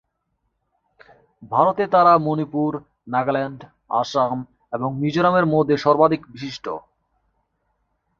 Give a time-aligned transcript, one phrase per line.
[1.51, 2.71] ভারতে তারা মণিপুর,
[3.07, 3.59] নাগাল্যান্ড,
[4.01, 4.37] আসাম
[4.73, 6.65] এবং মিজোরামের মধ্যে সর্বাধিক বিশিষ্ট।